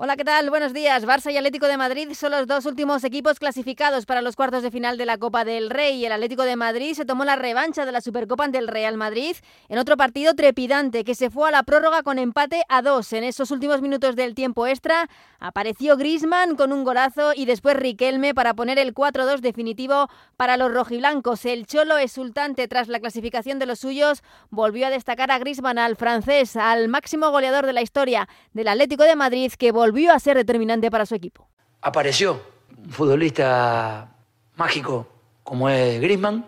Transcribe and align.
Hola, 0.00 0.14
¿qué 0.14 0.22
tal? 0.22 0.48
Buenos 0.48 0.72
días. 0.72 1.04
Barça 1.04 1.32
y 1.32 1.36
Atlético 1.36 1.66
de 1.66 1.76
Madrid 1.76 2.12
son 2.14 2.30
los 2.30 2.46
dos 2.46 2.66
últimos 2.66 3.02
equipos 3.02 3.40
clasificados 3.40 4.06
para 4.06 4.22
los 4.22 4.36
cuartos 4.36 4.62
de 4.62 4.70
final 4.70 4.96
de 4.96 5.04
la 5.04 5.18
Copa 5.18 5.44
del 5.44 5.70
Rey. 5.70 6.04
El 6.06 6.12
Atlético 6.12 6.44
de 6.44 6.54
Madrid 6.54 6.94
se 6.94 7.04
tomó 7.04 7.24
la 7.24 7.34
revancha 7.34 7.84
de 7.84 7.90
la 7.90 8.00
Supercopa 8.00 8.44
ante 8.44 8.58
el 8.58 8.68
Real 8.68 8.96
Madrid 8.96 9.34
en 9.68 9.76
otro 9.76 9.96
partido 9.96 10.34
trepidante 10.34 11.02
que 11.02 11.16
se 11.16 11.30
fue 11.30 11.48
a 11.48 11.50
la 11.50 11.64
prórroga 11.64 12.04
con 12.04 12.20
empate 12.20 12.62
a 12.68 12.80
dos. 12.80 13.12
En 13.12 13.24
esos 13.24 13.50
últimos 13.50 13.82
minutos 13.82 14.14
del 14.14 14.36
tiempo 14.36 14.68
extra 14.68 15.08
apareció 15.40 15.96
Grisman 15.96 16.54
con 16.54 16.72
un 16.72 16.84
golazo 16.84 17.32
y 17.34 17.44
después 17.44 17.74
Riquelme 17.74 18.34
para 18.34 18.54
poner 18.54 18.78
el 18.78 18.94
4-2 18.94 19.40
definitivo 19.40 20.08
para 20.36 20.56
los 20.56 20.72
rojiblancos. 20.72 21.44
El 21.44 21.66
Cholo 21.66 21.98
exultante 21.98 22.68
tras 22.68 22.86
la 22.86 23.00
clasificación 23.00 23.58
de 23.58 23.66
los 23.66 23.80
suyos 23.80 24.22
volvió 24.50 24.86
a 24.86 24.90
destacar 24.90 25.32
a 25.32 25.40
Grisman, 25.40 25.76
al 25.76 25.96
francés, 25.96 26.54
al 26.54 26.86
máximo 26.86 27.32
goleador 27.32 27.66
de 27.66 27.72
la 27.72 27.82
historia 27.82 28.28
del 28.52 28.68
Atlético 28.68 29.02
de 29.02 29.16
Madrid 29.16 29.50
que 29.58 29.72
volvió 29.72 29.87
volvió 29.88 30.12
a 30.12 30.18
ser 30.18 30.36
determinante 30.36 30.90
para 30.90 31.06
su 31.06 31.14
equipo. 31.14 31.48
Apareció 31.80 32.42
un 32.76 32.90
futbolista 32.90 34.12
mágico 34.56 35.08
como 35.42 35.70
es 35.70 35.98
Griezmann, 35.98 36.44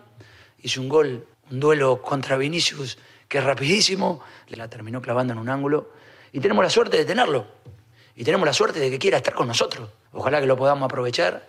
hizo 0.61 0.79
un 0.79 0.87
gol, 0.87 1.25
un 1.49 1.59
duelo 1.59 2.03
contra 2.03 2.37
Vinicius 2.37 2.99
que 3.27 3.39
es 3.39 3.43
rapidísimo, 3.43 4.21
le 4.47 4.57
la 4.57 4.67
terminó 4.67 5.01
clavando 5.01 5.33
en 5.33 5.39
un 5.39 5.49
ángulo 5.49 5.89
y 6.31 6.39
tenemos 6.39 6.63
la 6.63 6.69
suerte 6.69 6.97
de 6.97 7.05
tenerlo 7.05 7.47
y 8.15 8.23
tenemos 8.23 8.45
la 8.45 8.53
suerte 8.53 8.79
de 8.79 8.91
que 8.91 8.99
quiera 8.99 9.17
estar 9.17 9.33
con 9.33 9.47
nosotros. 9.47 9.89
Ojalá 10.11 10.39
que 10.39 10.45
lo 10.45 10.55
podamos 10.55 10.85
aprovechar 10.85 11.47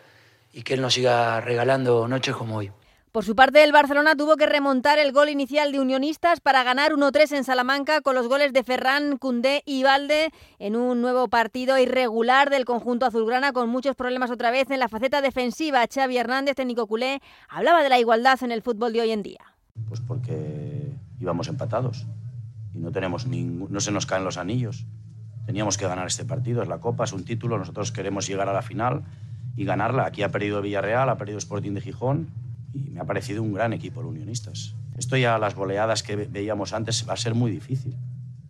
y 0.54 0.62
que 0.62 0.72
él 0.72 0.80
nos 0.80 0.94
siga 0.94 1.42
regalando 1.42 2.08
noches 2.08 2.34
como 2.34 2.56
hoy. 2.56 2.72
Por 3.12 3.26
su 3.26 3.36
parte, 3.36 3.62
el 3.62 3.72
Barcelona 3.72 4.16
tuvo 4.16 4.38
que 4.38 4.46
remontar 4.46 4.98
el 4.98 5.12
gol 5.12 5.28
inicial 5.28 5.70
de 5.70 5.80
Unionistas 5.80 6.40
para 6.40 6.64
ganar 6.64 6.92
1-3 6.92 7.36
en 7.36 7.44
Salamanca 7.44 8.00
con 8.00 8.14
los 8.14 8.26
goles 8.26 8.54
de 8.54 8.64
Ferran, 8.64 9.18
Cundé 9.18 9.62
y 9.66 9.82
Valde 9.82 10.30
en 10.58 10.76
un 10.76 11.02
nuevo 11.02 11.28
partido 11.28 11.76
irregular 11.76 12.48
del 12.48 12.64
conjunto 12.64 13.04
azulgrana 13.04 13.52
con 13.52 13.68
muchos 13.68 13.96
problemas 13.96 14.30
otra 14.30 14.50
vez 14.50 14.70
en 14.70 14.80
la 14.80 14.88
faceta 14.88 15.20
defensiva. 15.20 15.84
Xavi 15.92 16.16
Hernández, 16.16 16.56
técnico 16.56 16.86
culé, 16.86 17.20
hablaba 17.50 17.82
de 17.82 17.90
la 17.90 17.98
igualdad 17.98 18.42
en 18.42 18.50
el 18.50 18.62
fútbol 18.62 18.94
de 18.94 19.02
hoy 19.02 19.10
en 19.10 19.22
día. 19.22 19.40
Pues 19.88 20.00
porque 20.00 20.96
íbamos 21.20 21.48
empatados 21.48 22.06
y 22.74 22.78
no 22.78 22.92
tenemos 22.92 23.26
ningún, 23.26 23.70
no 23.70 23.80
se 23.80 23.92
nos 23.92 24.06
caen 24.06 24.24
los 24.24 24.38
anillos. 24.38 24.86
Teníamos 25.44 25.76
que 25.76 25.86
ganar 25.86 26.06
este 26.06 26.24
partido, 26.24 26.62
es 26.62 26.68
la 26.68 26.78
Copa, 26.78 27.04
es 27.04 27.12
un 27.12 27.26
título, 27.26 27.58
nosotros 27.58 27.92
queremos 27.92 28.26
llegar 28.26 28.48
a 28.48 28.54
la 28.54 28.62
final 28.62 29.02
y 29.54 29.66
ganarla. 29.66 30.06
Aquí 30.06 30.22
ha 30.22 30.30
perdido 30.30 30.62
Villarreal, 30.62 31.10
ha 31.10 31.18
perdido 31.18 31.36
Sporting 31.36 31.72
de 31.72 31.82
Gijón 31.82 32.28
y 32.72 32.90
me 32.90 33.00
ha 33.00 33.04
parecido 33.04 33.42
un 33.42 33.52
gran 33.52 33.72
equipo 33.72 34.00
el 34.00 34.06
Unionistas. 34.06 34.74
Esto 34.96 35.16
ya 35.16 35.38
las 35.38 35.54
goleadas 35.54 36.02
que 36.02 36.16
veíamos 36.16 36.72
antes 36.72 37.06
va 37.08 37.14
a 37.14 37.16
ser 37.16 37.34
muy 37.34 37.50
difícil, 37.50 37.96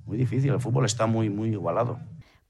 muy 0.06 0.16
difícil, 0.16 0.52
el 0.52 0.60
fútbol 0.60 0.84
está 0.84 1.06
muy, 1.06 1.30
muy 1.30 1.50
igualado. 1.50 1.98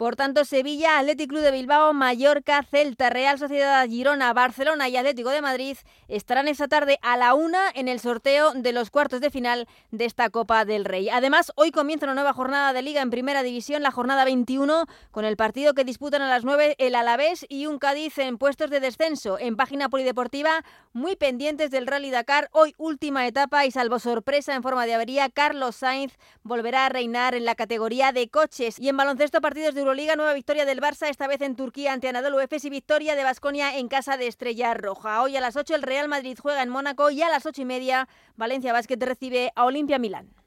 Por 0.03 0.17
tanto, 0.17 0.45
Sevilla, 0.45 0.98
Atlético 0.98 1.29
Club 1.29 1.42
de 1.42 1.53
Bilbao, 1.53 1.92
Mallorca, 1.92 2.64
Celta, 2.64 3.09
Real 3.09 3.39
Sociedad 3.39 3.87
Girona, 3.87 4.33
Barcelona 4.33 4.89
y 4.89 4.97
Atlético 4.97 5.31
de 5.31 5.42
Madrid 5.42 5.77
estarán 6.09 6.48
esta 6.48 6.67
tarde 6.67 6.98
a 7.03 7.17
la 7.17 7.34
una 7.34 7.70
en 7.73 7.86
el 7.86 8.01
sorteo 8.01 8.53
de 8.53 8.73
los 8.73 8.91
cuartos 8.91 9.20
de 9.20 9.31
final 9.31 9.69
de 9.92 10.05
esta 10.05 10.29
Copa 10.29 10.64
del 10.64 10.86
Rey. 10.86 11.09
Además, 11.09 11.53
hoy 11.55 11.70
comienza 11.70 12.07
una 12.07 12.14
nueva 12.14 12.33
jornada 12.33 12.73
de 12.73 12.83
Liga 12.83 13.01
en 13.01 13.11
Primera 13.11 13.45
División, 13.45 13.83
la 13.83 13.92
jornada 13.92 14.25
21, 14.25 14.86
con 15.12 15.25
el 15.25 15.36
partido 15.36 15.73
que 15.73 15.84
disputan 15.84 16.20
a 16.20 16.29
las 16.29 16.45
9 16.45 16.75
el 16.79 16.97
Alavés 16.97 17.47
y 17.48 17.67
un 17.67 17.79
Cádiz 17.79 18.19
en 18.19 18.39
puestos 18.39 18.70
de 18.70 18.81
descenso. 18.81 19.39
En 19.39 19.55
página 19.55 19.89
polideportiva, 19.89 20.64
muy 20.93 21.17
pendientes 21.17 21.71
del 21.71 21.87
Rally 21.87 22.11
Dakar, 22.11 22.48
hoy 22.53 22.75
última 22.77 23.27
etapa 23.27 23.65
y 23.65 23.71
salvo 23.71 23.98
sorpresa 23.98 24.55
en 24.55 24.62
forma 24.62 24.87
de 24.87 24.95
avería, 24.95 25.31
Carlos 25.31 25.77
Sainz 25.77 26.19
volverá 26.43 26.87
a 26.87 26.89
reinar 26.89 27.35
en 27.35 27.45
la 27.45 27.55
categoría 27.55 28.12
de 28.12 28.29
coches. 28.29 28.79
Y 28.79 28.89
en 28.89 28.97
baloncesto, 28.97 29.41
partidos 29.41 29.75
de 29.75 29.93
Liga 29.95 30.17
nueva 30.17 30.33
victoria 30.33 30.65
del 30.65 30.81
Barça, 30.81 31.09
esta 31.09 31.27
vez 31.27 31.43
en 31.43 31.55
Turquía 31.55 31.93
ante 31.93 32.09
Anadolu 32.09 32.41
Efes 32.41 32.65
y 32.65 32.70
victoria 32.70 33.15
de 33.15 33.25
Basconia 33.25 33.77
en 33.77 33.89
casa 33.89 34.17
de 34.17 34.27
Estrella 34.27 34.73
Roja. 34.75 35.23
Hoy 35.23 35.37
a 35.37 35.41
las 35.41 35.57
8 35.57 35.75
el 35.75 35.83
Real 35.83 36.09
Madrid 36.09 36.39
juega 36.41 36.63
en 36.63 36.70
Mónaco 36.70 37.11
y 37.11 37.20
a 37.20 37.29
las 37.29 37.45
8 37.45 37.63
y 37.63 37.65
media 37.67 38.09
Valencia 38.37 38.73
Basket 38.73 38.97
recibe 38.98 39.53
a 39.55 39.64
Olimpia 39.64 39.98
Milán. 39.98 40.42